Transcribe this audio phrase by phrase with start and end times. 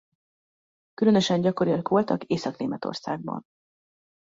[0.93, 3.43] Különösen gyakoriak voltak Észak-Németországban.